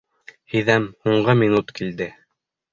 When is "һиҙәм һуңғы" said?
0.53-1.37